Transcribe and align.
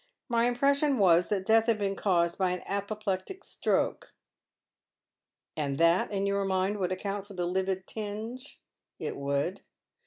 My 0.29 0.45
impression 0.47 0.97
was 0.97 1.27
that 1.27 1.45
death 1.45 1.67
had 1.67 1.77
been 1.77 1.95
caused 1.95 2.39
by 2.39 2.49
an 2.49 2.63
apoplectic 2.65 3.43
stroke."" 3.43 4.15
And 5.55 5.77
that, 5.77 6.09
in 6.11 6.25
your 6.25 6.43
mind, 6.43 6.79
would 6.79 6.91
account 6.91 7.27
for 7.27 7.35
the 7.35 7.45
livid 7.45 7.85
tinge?" 7.85 8.59
"It 8.99 9.15
would." 9.15 9.61